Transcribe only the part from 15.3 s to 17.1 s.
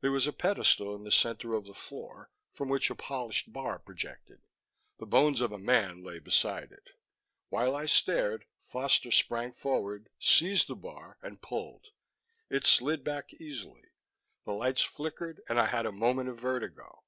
and I had a moment of vertigo.